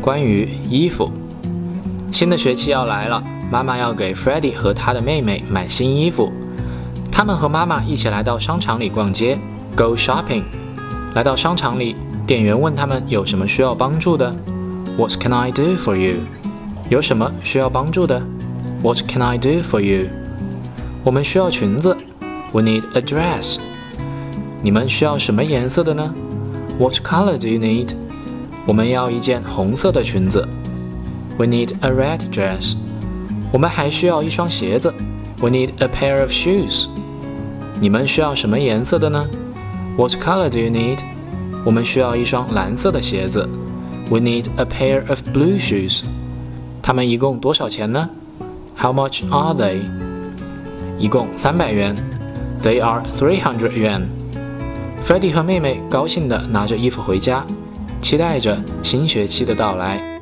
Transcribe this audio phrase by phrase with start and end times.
[0.00, 1.10] 关于衣服。
[2.12, 6.32] 新的学期要来了，妈妈要给 Freddie 和他的妹妹买新衣服。
[7.10, 9.38] 他们和妈妈一起来到商场里逛街
[9.76, 10.44] ，Go shopping。
[11.14, 14.34] 来到商场里，店员问他们有什么需要帮助的。
[14.96, 16.20] What can I do for you？
[16.88, 18.22] 有什么需要帮助的
[18.82, 20.08] ？What can I do for you？
[21.04, 21.96] 我们需要裙子。
[22.52, 23.58] We need a dress。
[24.62, 26.14] 你们需要什么颜色的呢
[26.78, 27.90] ？What color do you need？
[28.67, 30.47] 我们要一件红色的裙子。
[31.37, 32.75] We need a red dress。
[33.51, 34.93] 我们还需要一双鞋子。
[35.41, 36.87] We need a pair of shoes。
[37.81, 39.27] 你们需要什么颜色的呢？
[39.97, 40.99] What color do you need？
[41.65, 43.47] 我们需要一双蓝色的鞋子。
[44.09, 46.03] We need a pair of blue shoes。
[46.81, 48.09] 它们一共多少钱呢？
[48.77, 49.81] How much are they？
[50.99, 51.95] 一共三百元。
[52.61, 57.45] They are three hundred yuan。Freddie 和妹妹高兴地拿着衣服回家，
[58.00, 60.17] 期待着新学期的到来。